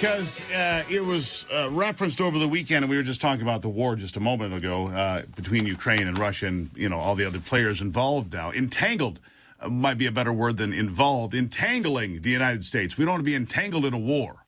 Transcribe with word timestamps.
because 0.00 0.40
uh, 0.52 0.82
it 0.88 1.04
was 1.04 1.44
uh, 1.52 1.68
referenced 1.68 2.22
over 2.22 2.38
the 2.38 2.48
weekend, 2.48 2.84
and 2.84 2.90
we 2.90 2.96
were 2.96 3.02
just 3.02 3.20
talking 3.20 3.42
about 3.42 3.60
the 3.60 3.68
war 3.68 3.96
just 3.96 4.16
a 4.16 4.20
moment 4.20 4.54
ago 4.54 4.88
uh, 4.88 5.22
between 5.36 5.66
Ukraine 5.66 6.08
and 6.08 6.18
Russia, 6.18 6.46
and 6.46 6.70
you 6.74 6.88
know 6.88 6.98
all 6.98 7.14
the 7.14 7.26
other 7.26 7.38
players 7.38 7.82
involved 7.82 8.32
now. 8.32 8.50
Entangled 8.50 9.20
uh, 9.60 9.68
might 9.68 9.98
be 9.98 10.06
a 10.06 10.10
better 10.10 10.32
word 10.32 10.56
than 10.56 10.72
involved. 10.72 11.34
Entangling 11.34 12.22
the 12.22 12.30
United 12.30 12.64
States. 12.64 12.96
We 12.96 13.04
don't 13.04 13.12
want 13.12 13.24
to 13.24 13.30
be 13.30 13.34
entangled 13.34 13.84
in 13.84 13.92
a 13.92 13.98
war. 13.98 14.46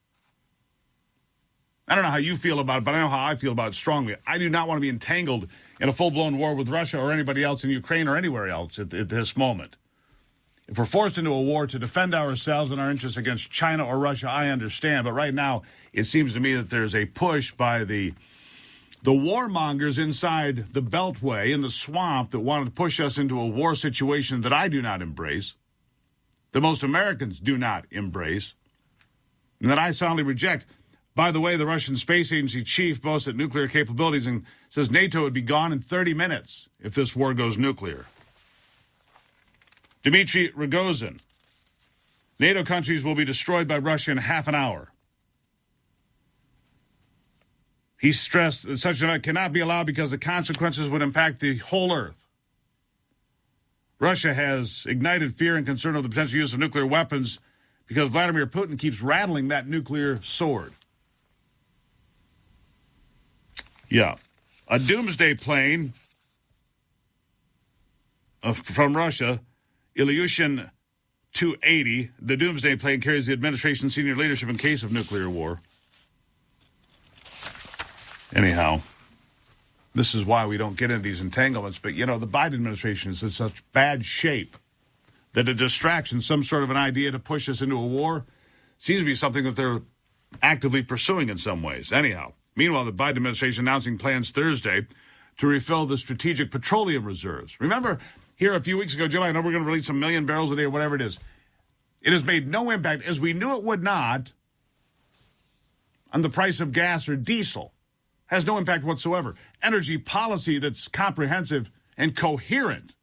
I 1.86 1.96
don't 1.96 2.04
know 2.04 2.10
how 2.10 2.16
you 2.16 2.34
feel 2.34 2.58
about 2.58 2.78
it, 2.78 2.84
but 2.84 2.94
I 2.94 3.00
know 3.00 3.08
how 3.08 3.22
I 3.22 3.34
feel 3.34 3.52
about 3.52 3.72
it 3.72 3.74
strongly. 3.74 4.16
I 4.26 4.38
do 4.38 4.48
not 4.48 4.68
want 4.68 4.78
to 4.78 4.82
be 4.82 4.88
entangled 4.88 5.48
in 5.82 5.88
a 5.90 5.92
full 5.92 6.10
blown 6.10 6.38
war 6.38 6.54
with 6.54 6.70
Russia 6.70 6.98
or 6.98 7.12
anybody 7.12 7.44
else 7.44 7.62
in 7.62 7.68
Ukraine 7.68 8.08
or 8.08 8.16
anywhere 8.16 8.48
else 8.48 8.78
at, 8.78 8.94
at 8.94 9.10
this 9.10 9.36
moment. 9.36 9.76
If 10.68 10.78
we're 10.78 10.84
forced 10.84 11.18
into 11.18 11.32
a 11.32 11.42
war 11.42 11.66
to 11.66 11.78
defend 11.78 12.14
ourselves 12.14 12.70
and 12.70 12.80
our 12.80 12.90
interests 12.90 13.18
against 13.18 13.50
China 13.50 13.86
or 13.86 13.98
Russia, 13.98 14.30
I 14.30 14.48
understand. 14.48 15.04
But 15.04 15.12
right 15.12 15.34
now, 15.34 15.62
it 15.92 16.04
seems 16.04 16.34
to 16.34 16.40
me 16.40 16.54
that 16.54 16.70
there's 16.70 16.94
a 16.94 17.06
push 17.06 17.52
by 17.52 17.84
the 17.84 18.14
the 19.02 19.10
warmongers 19.10 19.98
inside 19.98 20.72
the 20.72 20.82
Beltway 20.82 21.52
in 21.52 21.60
the 21.60 21.70
swamp 21.70 22.30
that 22.30 22.38
wanted 22.38 22.66
to 22.66 22.70
push 22.70 23.00
us 23.00 23.18
into 23.18 23.40
a 23.40 23.46
war 23.46 23.74
situation 23.74 24.42
that 24.42 24.52
I 24.52 24.68
do 24.68 24.80
not 24.80 25.02
embrace, 25.02 25.56
that 26.52 26.60
most 26.60 26.84
Americans 26.84 27.40
do 27.40 27.58
not 27.58 27.84
embrace, 27.90 28.54
and 29.60 29.68
that 29.70 29.78
I 29.78 29.90
soundly 29.90 30.22
reject. 30.22 30.66
By 31.16 31.32
the 31.32 31.40
way, 31.40 31.56
the 31.56 31.66
Russian 31.66 31.96
Space 31.96 32.32
Agency 32.32 32.62
chief 32.62 33.02
boasts 33.02 33.26
at 33.26 33.34
nuclear 33.34 33.66
capabilities 33.66 34.26
and 34.28 34.44
says 34.68 34.90
NATO 34.90 35.22
would 35.22 35.32
be 35.32 35.42
gone 35.42 35.72
in 35.72 35.80
30 35.80 36.14
minutes 36.14 36.68
if 36.80 36.94
this 36.94 37.16
war 37.16 37.34
goes 37.34 37.58
nuclear. 37.58 38.06
Dmitry 40.02 40.50
Rogozin. 40.52 41.20
NATO 42.38 42.64
countries 42.64 43.04
will 43.04 43.14
be 43.14 43.24
destroyed 43.24 43.68
by 43.68 43.78
Russia 43.78 44.10
in 44.10 44.16
half 44.16 44.48
an 44.48 44.54
hour. 44.54 44.92
He 48.00 48.10
stressed 48.10 48.66
that 48.66 48.78
such 48.78 49.00
an 49.00 49.08
event 49.08 49.22
cannot 49.22 49.52
be 49.52 49.60
allowed 49.60 49.86
because 49.86 50.10
the 50.10 50.18
consequences 50.18 50.88
would 50.88 51.02
impact 51.02 51.38
the 51.38 51.58
whole 51.58 51.92
Earth. 51.92 52.26
Russia 54.00 54.34
has 54.34 54.84
ignited 54.88 55.32
fear 55.36 55.54
and 55.54 55.64
concern 55.64 55.94
of 55.94 56.02
the 56.02 56.08
potential 56.08 56.38
use 56.38 56.52
of 56.52 56.58
nuclear 56.58 56.84
weapons 56.84 57.38
because 57.86 58.08
Vladimir 58.08 58.48
Putin 58.48 58.76
keeps 58.76 59.00
rattling 59.00 59.48
that 59.48 59.68
nuclear 59.68 60.20
sword. 60.22 60.72
Yeah. 63.88 64.16
A 64.66 64.80
doomsday 64.80 65.34
plane 65.34 65.92
from 68.52 68.96
Russia 68.96 69.40
Ilyushin 69.96 70.70
280, 71.32 72.10
the 72.20 72.36
Doomsday 72.36 72.76
plane 72.76 73.00
carries 73.00 73.26
the 73.26 73.32
administration's 73.32 73.94
senior 73.94 74.16
leadership 74.16 74.48
in 74.48 74.58
case 74.58 74.82
of 74.82 74.92
nuclear 74.92 75.28
war. 75.28 75.60
Anyhow, 78.34 78.80
this 79.94 80.14
is 80.14 80.24
why 80.24 80.46
we 80.46 80.56
don't 80.56 80.76
get 80.76 80.90
into 80.90 81.02
these 81.02 81.20
entanglements. 81.20 81.78
But, 81.78 81.94
you 81.94 82.06
know, 82.06 82.18
the 82.18 82.26
Biden 82.26 82.54
administration 82.54 83.10
is 83.10 83.22
in 83.22 83.30
such 83.30 83.62
bad 83.72 84.04
shape 84.04 84.56
that 85.34 85.48
a 85.48 85.54
distraction, 85.54 86.20
some 86.20 86.42
sort 86.42 86.62
of 86.62 86.70
an 86.70 86.76
idea 86.76 87.10
to 87.10 87.18
push 87.18 87.48
us 87.48 87.62
into 87.62 87.76
a 87.76 87.86
war, 87.86 88.24
seems 88.78 89.00
to 89.00 89.06
be 89.06 89.14
something 89.14 89.44
that 89.44 89.56
they're 89.56 89.82
actively 90.42 90.82
pursuing 90.82 91.28
in 91.28 91.38
some 91.38 91.62
ways. 91.62 91.92
Anyhow, 91.92 92.32
meanwhile, 92.56 92.84
the 92.84 92.92
Biden 92.92 93.16
administration 93.16 93.64
announcing 93.64 93.98
plans 93.98 94.30
Thursday 94.30 94.86
to 95.38 95.46
refill 95.46 95.86
the 95.86 95.98
strategic 95.98 96.50
petroleum 96.50 97.04
reserves. 97.04 97.60
Remember, 97.60 97.98
here 98.42 98.54
a 98.54 98.60
few 98.60 98.76
weeks 98.76 98.92
ago, 98.92 99.06
Joe, 99.06 99.22
I 99.22 99.30
know 99.30 99.40
we're 99.40 99.52
going 99.52 99.62
to 99.62 99.70
release 99.70 99.88
a 99.88 99.92
million 99.92 100.26
barrels 100.26 100.50
a 100.50 100.56
day 100.56 100.64
or 100.64 100.70
whatever 100.70 100.96
it 100.96 101.00
is. 101.00 101.20
It 102.00 102.12
has 102.12 102.24
made 102.24 102.48
no 102.48 102.70
impact, 102.70 103.04
as 103.04 103.20
we 103.20 103.34
knew 103.34 103.56
it 103.56 103.62
would 103.62 103.84
not, 103.84 104.32
on 106.12 106.22
the 106.22 106.28
price 106.28 106.58
of 106.58 106.72
gas 106.72 107.08
or 107.08 107.14
diesel. 107.14 107.72
Has 108.26 108.44
no 108.44 108.58
impact 108.58 108.82
whatsoever. 108.82 109.36
Energy 109.62 109.96
policy 109.96 110.58
that's 110.58 110.88
comprehensive 110.88 111.70
and 111.96 112.16
coherent, 112.16 112.96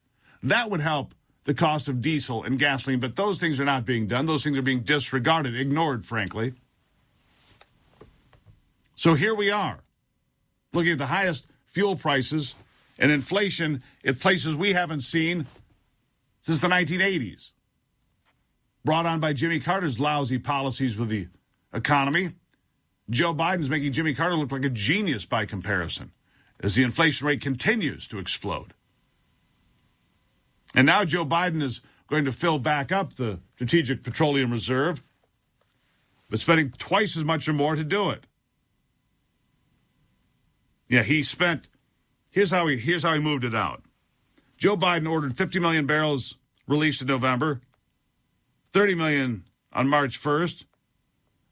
that 0.44 0.70
would 0.70 0.82
help 0.82 1.14
the 1.46 1.54
cost 1.54 1.88
of 1.88 2.02
diesel 2.02 2.44
and 2.44 2.60
gasoline, 2.60 3.00
but 3.00 3.16
those 3.16 3.40
things 3.40 3.62
are 3.62 3.66
not 3.66 3.86
being 3.86 4.08
done. 4.08 4.26
Those 4.26 4.44
things 4.44 4.58
are 4.58 4.62
being 4.62 4.82
disregarded, 4.82 5.56
ignored, 5.56 6.04
frankly. 6.04 6.54
So 8.96 9.14
here 9.14 9.34
we 9.34 9.52
are, 9.52 9.80
looking 10.74 10.92
at 10.92 10.98
the 10.98 11.06
highest 11.06 11.48
fuel 11.66 11.96
prices 11.96 12.56
and 13.00 13.12
inflation 13.12 13.82
at 14.06 14.20
places 14.20 14.56
we 14.56 14.74
haven't 14.74 15.02
seen 15.02 15.48
since 16.42 16.60
the 16.60 16.68
1980s. 16.68 17.52
Brought 18.86 19.06
on 19.06 19.20
by 19.20 19.34
Jimmy 19.34 19.60
Carter's 19.60 20.00
lousy 20.00 20.38
policies 20.38 20.96
with 20.96 21.10
the 21.10 21.28
economy. 21.74 22.32
Joe 23.10 23.34
Biden's 23.34 23.70
making 23.70 23.94
Jimmy 23.94 24.14
Carter 24.14 24.36
look 24.36 24.52
like 24.52 24.66
a 24.66 24.70
genius 24.70 25.26
by 25.26 25.46
comparison 25.46 26.12
as 26.60 26.76
the 26.76 26.84
inflation 26.84 27.26
rate 27.26 27.42
continues 27.42 28.08
to 28.10 28.20
explode. 28.20 28.74
And 30.76 30.86
now 30.86 31.04
Joe 31.06 31.26
Biden 31.26 31.64
is 31.64 31.82
going 32.08 32.26
to 32.26 32.32
fill 32.32 32.60
back 32.60 32.92
up 32.92 33.14
the 33.14 33.40
Strategic 33.56 34.04
Petroleum 34.04 34.52
Reserve, 34.52 35.02
but 36.30 36.40
spending 36.40 36.72
twice 36.78 37.18
as 37.18 37.24
much 37.24 37.48
or 37.48 37.54
more 37.54 37.76
to 37.76 37.84
do 37.84 38.10
it. 38.10 38.26
Yeah, 40.88 41.04
he 41.04 41.24
spent 41.24 41.70
Here's 42.32 42.52
how 42.52 42.68
he 42.68 42.78
here's 42.78 43.04
how 43.04 43.14
he 43.14 43.20
moved 43.20 43.44
it 43.44 43.56
out. 43.56 43.84
Joe 44.58 44.78
Biden 44.78 45.10
ordered 45.10 45.38
50 45.38 45.60
million 45.60 45.86
barrels 45.86 46.38
released 46.68 47.02
in 47.02 47.08
November, 47.08 47.62
30 48.72 48.96
million 48.96 49.44
on 49.74 49.88
March 49.88 50.22
1st, 50.22 50.66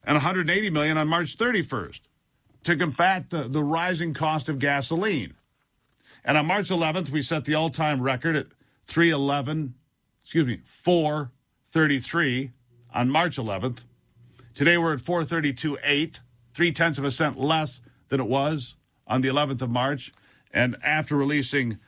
and 0.03 0.15
180 0.15 0.69
million 0.69 0.97
on 0.97 1.07
March 1.07 1.37
31st 1.37 2.01
to 2.63 2.75
combat 2.75 3.29
the, 3.29 3.43
the 3.43 3.63
rising 3.63 4.13
cost 4.13 4.49
of 4.49 4.59
gasoline. 4.59 5.33
And 6.25 6.37
on 6.37 6.45
March 6.45 6.69
11th, 6.69 7.09
we 7.09 7.21
set 7.21 7.45
the 7.45 7.55
all-time 7.55 8.01
record 8.01 8.35
at 8.35 8.47
311, 8.87 9.75
excuse 10.21 10.45
me, 10.45 10.59
433 10.65 12.51
on 12.93 13.09
March 13.09 13.37
11th. 13.37 13.79
Today 14.53 14.77
we're 14.77 14.93
at 14.93 14.99
432.8, 14.99 16.19
three 16.53 16.71
tenths 16.71 16.97
of 16.97 17.05
a 17.05 17.11
cent 17.11 17.39
less 17.39 17.79
than 18.09 18.19
it 18.19 18.27
was 18.27 18.75
on 19.07 19.21
the 19.21 19.29
11th 19.29 19.61
of 19.61 19.69
March. 19.69 20.11
And 20.53 20.77
after 20.83 21.15
releasing 21.15 21.79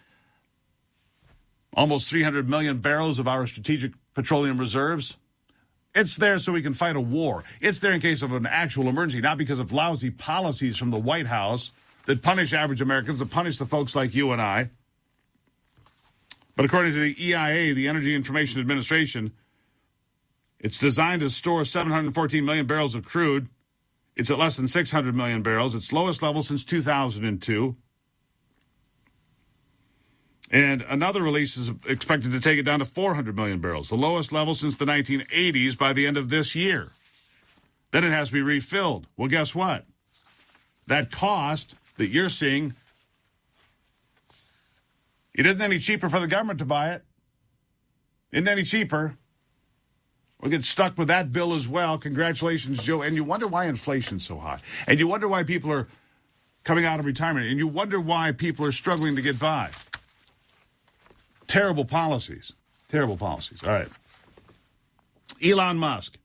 almost 1.74 2.10
300 2.10 2.50
million 2.50 2.80
barrels 2.80 3.20
of 3.20 3.28
our 3.28 3.48
strategic 3.48 3.94
petroleum 4.14 4.58
reserves, 4.58 5.18
it's 5.96 6.18
there 6.18 6.38
so 6.38 6.52
we 6.52 6.62
can 6.62 6.74
fight 6.74 6.96
a 6.96 7.02
war. 7.02 7.44
It's 7.62 7.80
there 7.80 7.94
in 7.94 8.02
case 8.02 8.22
of 8.22 8.34
an 8.34 8.46
actual 8.46 8.88
emergency, 8.88 9.22
not 9.22 9.38
because 9.38 9.60
of 9.60 9.72
lousy 9.72 10.12
policies 10.12 10.78
from 10.78 10.92
the 10.92 11.00
White 11.00 11.28
House 11.28 11.72
that 12.06 12.22
punish 12.22 12.54
average 12.54 12.82
Americans, 12.82 13.20
that 13.20 13.32
punish 13.32 13.58
the 13.58 13.66
folks 13.66 13.96
like 13.96 14.14
you 14.16 14.32
and 14.32 14.42
I. 14.42 14.70
But 16.56 16.66
according 16.66 16.94
to 16.94 17.00
the 17.00 17.26
EIA, 17.26 17.74
the 17.74 17.88
Energy 17.88 18.14
Information 18.14 18.60
Administration, 18.60 19.32
it's 20.60 20.78
designed 20.78 21.22
to 21.22 21.30
store 21.30 21.64
714 21.64 22.44
million 22.44 22.66
barrels 22.66 22.96
of 22.96 23.06
crude. 23.06 23.48
It's 24.16 24.30
at 24.30 24.38
less 24.38 24.58
than 24.58 24.68
600 24.68 25.16
million 25.16 25.42
barrels, 25.42 25.74
its 25.74 25.94
lowest 25.94 26.22
level 26.22 26.44
since 26.44 26.66
2002. 26.66 27.78
And 30.52 30.82
another 30.90 31.22
release 31.22 31.58
is 31.58 31.72
expected 31.88 32.32
to 32.32 32.40
take 32.40 32.58
it 32.58 32.64
down 32.64 32.80
to 32.80 32.86
400 32.86 33.36
million 33.36 33.60
barrels, 33.60 33.90
the 33.90 33.96
lowest 33.96 34.32
level 34.32 34.56
since 34.56 34.76
the 34.76 34.86
1980s 34.86 35.78
by 35.78 35.94
the 35.94 36.08
end 36.08 36.18
of 36.18 36.30
this 36.30 36.56
year. 36.56 36.90
Then 37.92 38.04
it 38.04 38.12
has 38.12 38.30
to 38.30 38.34
be 38.34 38.42
refilled. 38.42 39.08
Well, 39.16 39.28
guess 39.28 39.54
what? 39.54 39.86
That 40.88 41.12
cost 41.12 41.76
that 41.98 42.10
you're 42.10 42.30
seeing, 42.30 42.74
it 45.34 45.46
isn't 45.46 45.62
any 45.62 45.78
cheaper 45.78 46.10
for 46.10 46.20
the 46.20 46.28
government 46.28 46.60
to 46.60 46.66
buy 46.66 46.92
it. 46.92 47.04
Isn't 48.32 48.48
any 48.48 48.64
cheaper. 48.64 49.18
We'll 50.42 50.52
get 50.52 50.64
stuck 50.64 50.98
with 50.98 51.10
that 51.10 51.32
bill 51.32 51.54
as 51.54 51.68
well. 51.68 51.98
Congratulations, 51.98 52.82
Joe. 52.82 53.02
And 53.02 53.16
you 53.16 53.24
wonder 53.24 53.48
why 53.48 53.66
inflation's 53.66 54.26
so 54.26 54.40
high. 54.40 54.60
And 54.88 54.98
you 54.98 55.08
wonder 55.08 55.28
why 55.28 55.44
people 55.44 55.72
are 55.72 55.88
coming 56.64 56.86
out 56.86 57.00
of 57.00 57.06
retirement. 57.06 57.48
And 57.48 57.58
you 57.58 57.68
wonder 57.68 58.00
why 58.00 58.32
people 58.32 58.66
are 58.66 58.72
struggling 58.72 59.16
to 59.16 59.22
get 59.22 59.38
by. 59.38 59.70
Terrible 61.50 61.84
policies. 61.84 62.54
Terrible 62.90 63.18
policies. 63.18 63.64
All 63.64 63.72
right. 63.72 63.88
Elon 65.44 65.78
Musk. 65.78 66.18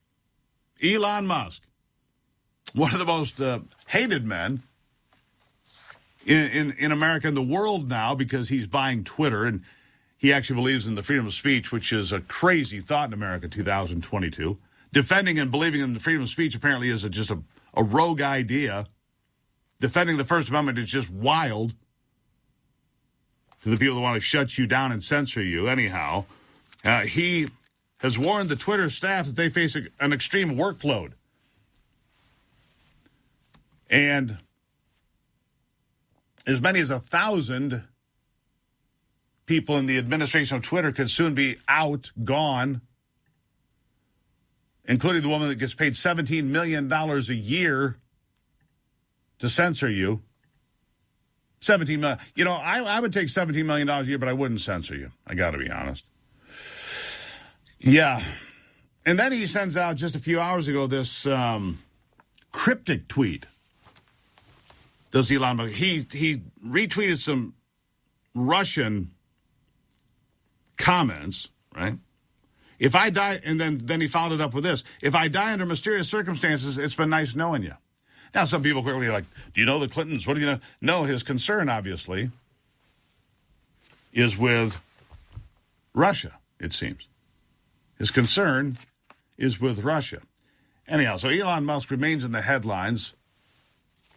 Elon 0.83 1.27
Musk. 1.27 1.63
One 2.75 2.93
of 2.93 2.99
the 2.99 3.07
most 3.07 3.41
uh, 3.41 3.61
hated 3.87 4.27
men 4.27 4.63
in, 6.27 6.45
in, 6.49 6.73
in 6.73 6.93
America 6.93 7.27
and 7.27 7.37
the 7.37 7.43
world 7.43 7.89
now 7.89 8.15
because 8.15 8.51
he's 8.51 8.67
buying 8.67 9.03
Twitter 9.03 9.47
and 9.47 9.63
he 10.19 10.31
actually 10.31 10.57
believes 10.57 10.87
in 10.87 10.95
the 10.95 11.03
freedom 11.03 11.27
of 11.27 11.33
speech, 11.33 11.73
which 11.73 11.91
is 11.91 12.13
a 12.13 12.21
crazy 12.21 12.81
thought 12.81 13.09
in 13.09 13.15
America 13.15 13.49
2022. 13.49 14.59
Defending 14.93 15.39
and 15.39 15.51
believing 15.51 15.81
in 15.81 15.95
the 15.95 16.01
freedom 16.01 16.23
of 16.23 16.29
speech 16.29 16.55
apparently 16.55 16.91
is 16.91 17.03
a, 17.03 17.09
just 17.09 17.31
a, 17.31 17.39
a 17.75 17.83
rogue 17.83 18.21
idea. 18.21 18.85
Defending 19.81 20.19
the 20.19 20.25
First 20.25 20.51
Amendment 20.51 20.79
is 20.79 20.91
just 20.91 21.11
wild 21.11 21.75
the 23.71 23.77
people 23.77 23.97
that 23.97 24.01
want 24.01 24.17
to 24.17 24.21
shut 24.21 24.59
you 24.59 24.67
down 24.67 24.93
and 24.93 25.03
censor 25.03 25.43
you. 25.43 25.69
Anyhow, 25.69 26.25
uh, 26.85 27.03
he 27.03 27.49
has 27.99 28.19
warned 28.19 28.49
the 28.49 28.57
Twitter 28.57 28.91
staff 28.91 29.27
that 29.27 29.37
they 29.37 29.49
face 29.49 29.77
a, 29.77 29.83
an 30.01 30.13
extreme 30.13 30.57
workload. 30.57 31.13
And 33.89 34.39
as 36.47 36.61
many 36.61 36.81
as 36.81 36.91
a 36.91 37.01
thousand 37.01 37.85
people 39.47 39.77
in 39.77 39.87
the 39.87 39.99
administration 39.99 40.57
of 40.57 40.63
Twitter 40.63 40.93
could 40.93 41.11
soon 41.11 41.35
be 41.35 41.57
out, 41.69 42.11
gone, 42.23 42.81
including 44.85 45.23
the 45.23 45.29
woman 45.29 45.49
that 45.49 45.57
gets 45.57 45.75
paid 45.75 45.95
$17 45.95 46.45
million 46.45 46.93
a 46.93 47.19
year 47.33 47.97
to 49.39 49.49
censor 49.49 49.91
you. 49.91 50.23
17 51.65 52.01
million. 52.01 52.19
You 52.35 52.45
know, 52.45 52.53
I, 52.53 52.79
I 52.81 53.01
would 53.01 53.13
take 53.13 53.29
$17 53.29 53.65
million 53.65 53.89
a 53.89 54.03
year, 54.03 54.19
but 54.19 54.29
I 54.29 54.33
wouldn't 54.33 54.61
censor 54.61 54.95
you. 54.95 55.11
I 55.27 55.35
got 55.35 55.53
to 55.53 55.59
be 55.59 55.71
honest. 55.71 56.05
Yeah. 57.79 58.23
And 59.07 59.19
then 59.19 59.33
he 59.33 59.47
sends 59.47 59.77
out 59.77 59.97
just 59.97 60.15
a 60.15 60.19
few 60.19 60.41
hours 60.41 60.69
ago 60.69 60.87
this 60.87 61.27
um, 61.27 61.79
cryptic 62.53 63.09
tweet. 63.09 63.47
Does 65.11 65.31
Elon 65.31 65.57
Musk? 65.57 65.73
He, 65.73 66.07
he 66.11 66.43
retweeted 66.67 67.19
some 67.19 67.55
Russian 68.35 69.13
comments, 70.77 71.49
right? 71.75 71.97
If 72.79 72.97
I 72.97 73.11
die, 73.11 73.41
and 73.45 73.61
then, 73.61 73.79
then 73.85 74.01
he 74.01 74.07
followed 74.09 74.35
it 74.35 74.41
up 74.41 74.55
with 74.55 74.65
this 74.65 74.83
if 75.01 75.15
I 75.15 75.29
die 75.29 75.53
under 75.53 75.65
mysterious 75.65 76.09
circumstances, 76.09 76.79
it's 76.79 76.97
been 76.97 77.11
nice 77.11 77.35
knowing 77.35 77.63
you. 77.63 77.75
Now, 78.35 78.45
some 78.45 78.63
people 78.63 78.83
quickly 78.83 79.07
are 79.07 79.13
like, 79.13 79.27
do 79.55 79.61
you 79.61 79.67
know 79.67 79.79
the 79.79 79.89
Clintons? 79.89 80.27
What 80.27 80.35
do 80.35 80.41
you 80.41 80.47
know? 80.47 80.59
No, 80.81 81.05
his 81.05 81.23
concern, 81.23 81.69
obviously, 81.69 82.31
is 84.13 84.37
with 84.37 84.77
Russia, 85.95 86.33
it 86.59 86.73
seems. 86.73 87.07
His 87.99 88.11
concern 88.11 88.77
is 89.39 89.61
with 89.61 89.85
Russia. 89.85 90.21
Anyhow, 90.89 91.17
so 91.17 91.29
Elon 91.29 91.65
Musk 91.65 91.91
remains 91.91 92.25
in 92.25 92.33
the 92.33 92.43
headlines. 92.43 93.15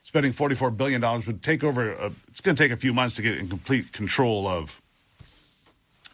Spending 0.03 0.31
$44 0.31 0.75
billion 0.75 1.01
would 1.01 1.43
take 1.43 1.63
over, 1.63 1.91
a, 1.91 2.11
it's 2.29 2.41
going 2.41 2.55
to 2.55 2.63
take 2.63 2.71
a 2.71 2.77
few 2.77 2.93
months 2.93 3.15
to 3.17 3.21
get 3.21 3.37
in 3.37 3.47
complete 3.47 3.91
control 3.91 4.47
of 4.47 4.81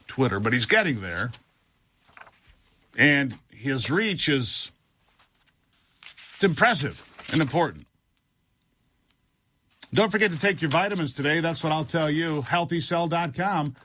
Twitter, 0.07 0.39
but 0.39 0.51
he's 0.51 0.65
getting 0.65 0.99
there. 1.01 1.31
And 2.97 3.37
his 3.49 3.89
reach 3.89 4.27
is 4.27 4.71
it's 6.33 6.43
impressive 6.43 7.07
and 7.31 7.41
important. 7.41 7.85
Don't 9.93 10.09
forget 10.09 10.31
to 10.31 10.39
take 10.39 10.59
your 10.59 10.71
vitamins 10.71 11.13
today. 11.13 11.39
That's 11.39 11.63
what 11.63 11.71
I'll 11.71 11.85
tell 11.85 12.09
you. 12.09 12.41
HealthyCell.com. 12.41 13.75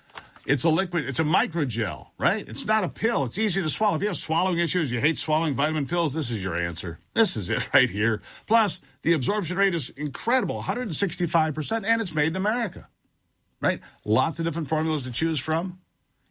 It's 0.46 0.64
a 0.64 0.70
liquid, 0.70 1.04
it's 1.04 1.20
a 1.20 1.24
microgel, 1.24 2.06
right? 2.16 2.48
It's 2.48 2.64
not 2.64 2.82
a 2.82 2.88
pill. 2.88 3.26
It's 3.26 3.36
easy 3.36 3.60
to 3.60 3.68
swallow. 3.68 3.96
If 3.96 4.00
you 4.00 4.08
have 4.08 4.16
swallowing 4.16 4.58
issues, 4.58 4.90
you 4.90 4.98
hate 5.00 5.18
swallowing 5.18 5.52
vitamin 5.52 5.86
pills, 5.86 6.14
this 6.14 6.30
is 6.30 6.42
your 6.42 6.56
answer. 6.56 6.98
This 7.12 7.36
is 7.36 7.50
it 7.50 7.68
right 7.74 7.90
here. 7.90 8.22
Plus, 8.46 8.80
the 9.02 9.12
absorption 9.12 9.58
rate 9.58 9.74
is 9.74 9.90
incredible 9.90 10.62
165%, 10.62 11.84
and 11.84 12.00
it's 12.00 12.14
made 12.14 12.28
in 12.28 12.36
America, 12.36 12.88
right? 13.60 13.80
Lots 14.06 14.38
of 14.38 14.46
different 14.46 14.70
formulas 14.70 15.02
to 15.02 15.10
choose 15.10 15.38
from. 15.38 15.78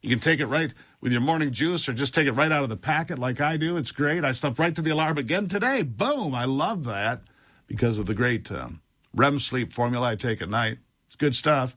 You 0.02 0.10
can 0.10 0.20
take 0.20 0.40
it 0.40 0.48
right 0.48 0.74
with 1.02 1.12
your 1.12 1.22
morning 1.22 1.52
juice 1.52 1.88
or 1.88 1.94
just 1.94 2.16
take 2.16 2.26
it 2.26 2.32
right 2.32 2.52
out 2.52 2.64
of 2.64 2.70
the 2.70 2.78
packet 2.78 3.20
like 3.20 3.40
I 3.40 3.58
do. 3.58 3.78
It's 3.78 3.92
great. 3.92 4.24
I 4.24 4.32
slept 4.32 4.58
right 4.58 4.76
to 4.76 4.82
the 4.82 4.90
alarm 4.90 5.20
again 5.20 5.48
today. 5.48 5.84
Boom. 5.84 6.34
I 6.34 6.46
love 6.46 6.86
that 6.86 7.22
because 7.68 8.00
of 8.00 8.08
the 8.08 8.16
great 8.16 8.52
um, 8.52 8.82
REM 9.18 9.40
sleep 9.40 9.74
formula 9.74 10.10
I 10.10 10.16
take 10.16 10.42
at 10.42 10.50
night. 10.50 10.78
It's 11.08 11.16
good 11.16 11.36
stuff. 11.36 11.76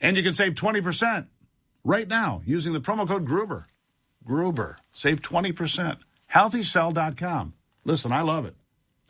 And 0.00 0.16
you 0.16 0.22
can 0.22 0.34
save 0.34 0.54
20% 0.54 1.26
right 1.84 2.08
now 2.08 2.42
using 2.46 2.72
the 2.72 2.80
promo 2.80 3.06
code 3.06 3.24
Gruber. 3.24 3.66
Gruber. 4.24 4.78
Save 4.92 5.22
20%. 5.22 6.00
HealthyCell.com. 6.32 7.52
Listen, 7.84 8.12
I 8.12 8.22
love 8.22 8.44
it. 8.46 8.54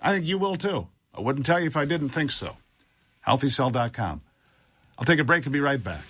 I 0.01 0.13
think 0.13 0.27
you 0.27 0.39
will 0.39 0.57
too. 0.57 0.89
I 1.15 1.21
wouldn't 1.21 1.47
tell 1.47 1.61
you 1.61 1.67
if 1.67 1.77
I 1.77 1.85
didn't 1.85 2.11
think 2.11 2.31
so. 2.31 2.57
HealthyCell.com. 3.27 4.23
I'll 4.99 5.05
take 5.05 5.19
a 5.19 5.25
break 5.25 5.45
and 5.45 5.53
be 5.53 5.61
right 5.61 5.83
back. 5.83 6.05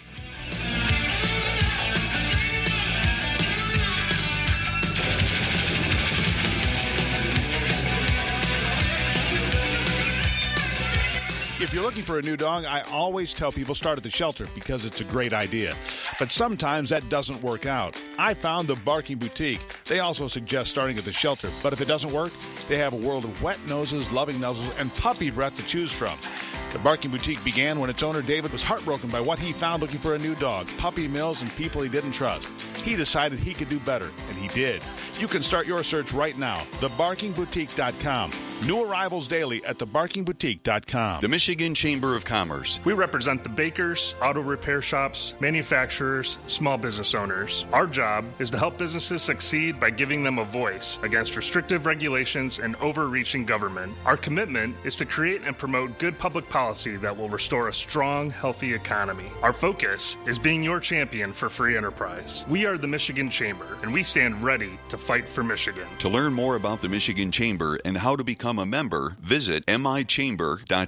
If 11.60 11.74
you're 11.74 11.82
looking 11.82 12.04
for 12.04 12.20
a 12.20 12.22
new 12.22 12.36
dog, 12.36 12.64
I 12.66 12.82
always 12.92 13.34
tell 13.34 13.50
people 13.50 13.74
start 13.74 13.98
at 13.98 14.04
the 14.04 14.10
shelter 14.10 14.46
because 14.54 14.84
it's 14.84 15.00
a 15.00 15.04
great 15.04 15.32
idea. 15.32 15.74
But 16.20 16.30
sometimes 16.30 16.90
that 16.90 17.08
doesn't 17.08 17.42
work 17.42 17.66
out. 17.66 18.00
I 18.16 18.34
found 18.34 18.68
the 18.68 18.76
Barking 18.76 19.16
Boutique. 19.16 19.60
They 19.82 19.98
also 19.98 20.28
suggest 20.28 20.70
starting 20.70 20.96
at 20.98 21.04
the 21.04 21.10
shelter, 21.10 21.50
but 21.60 21.72
if 21.72 21.80
it 21.80 21.88
doesn't 21.88 22.12
work, 22.12 22.32
they 22.68 22.78
have 22.78 22.92
a 22.92 22.96
world 22.96 23.24
of 23.24 23.42
wet 23.42 23.58
noses, 23.66 24.12
loving 24.12 24.36
nuzzles, 24.36 24.72
and 24.80 24.94
puppy 24.94 25.32
breath 25.32 25.56
to 25.56 25.66
choose 25.66 25.92
from. 25.92 26.16
The 26.70 26.78
Barking 26.78 27.10
Boutique 27.10 27.42
began 27.42 27.80
when 27.80 27.90
its 27.90 28.04
owner 28.04 28.22
David 28.22 28.52
was 28.52 28.62
heartbroken 28.62 29.10
by 29.10 29.20
what 29.20 29.40
he 29.40 29.52
found 29.52 29.82
looking 29.82 29.98
for 29.98 30.14
a 30.14 30.18
new 30.18 30.36
dog, 30.36 30.68
puppy 30.78 31.08
mills, 31.08 31.42
and 31.42 31.52
people 31.56 31.82
he 31.82 31.88
didn't 31.88 32.12
trust. 32.12 32.46
He 32.82 32.94
decided 32.94 33.40
he 33.40 33.52
could 33.52 33.68
do 33.68 33.80
better, 33.80 34.10
and 34.28 34.36
he 34.36 34.46
did. 34.48 34.80
You 35.18 35.26
can 35.26 35.42
start 35.42 35.66
your 35.66 35.82
search 35.82 36.12
right 36.12 36.38
now. 36.38 36.58
TheBarkingBoutique.com. 36.78 38.30
New 38.66 38.82
arrivals 38.84 39.28
daily 39.28 39.64
at 39.64 39.78
TheBarkingBoutique.com. 39.78 41.20
The 41.20 41.28
Michigan 41.28 41.76
Chamber 41.76 42.16
of 42.16 42.24
Commerce. 42.24 42.80
We 42.84 42.92
represent 42.92 43.44
the 43.44 43.48
bakers, 43.48 44.16
auto 44.20 44.40
repair 44.40 44.82
shops, 44.82 45.34
manufacturers, 45.38 46.40
small 46.48 46.76
business 46.76 47.14
owners. 47.14 47.66
Our 47.72 47.86
job 47.86 48.24
is 48.40 48.50
to 48.50 48.58
help 48.58 48.76
businesses 48.76 49.22
succeed 49.22 49.78
by 49.78 49.90
giving 49.90 50.24
them 50.24 50.40
a 50.40 50.44
voice 50.44 50.98
against 51.04 51.36
restrictive 51.36 51.86
regulations 51.86 52.58
and 52.58 52.74
overreaching 52.76 53.44
government. 53.44 53.92
Our 54.04 54.16
commitment 54.16 54.74
is 54.82 54.96
to 54.96 55.06
create 55.06 55.42
and 55.44 55.56
promote 55.56 55.96
good 56.00 56.18
public 56.18 56.48
policy 56.48 56.96
that 56.96 57.16
will 57.16 57.28
restore 57.28 57.68
a 57.68 57.72
strong, 57.72 58.28
healthy 58.28 58.74
economy. 58.74 59.30
Our 59.40 59.52
focus 59.52 60.16
is 60.26 60.36
being 60.36 60.64
your 60.64 60.80
champion 60.80 61.32
for 61.32 61.48
free 61.48 61.76
enterprise. 61.76 62.44
We 62.48 62.66
are 62.66 62.76
the 62.76 62.88
Michigan 62.88 63.30
Chamber, 63.30 63.78
and 63.82 63.92
we 63.92 64.02
stand 64.02 64.42
ready 64.42 64.80
to 64.88 64.98
fight 64.98 65.28
for 65.28 65.44
Michigan. 65.44 65.86
To 66.00 66.08
learn 66.08 66.32
more 66.32 66.56
about 66.56 66.82
the 66.82 66.88
Michigan 66.88 67.30
Chamber 67.30 67.78
and 67.84 67.96
how 67.96 68.16
to 68.16 68.24
become 68.48 68.58
a 68.58 68.64
member, 68.64 69.14
visit 69.20 69.62
michamber.com. 69.66 70.86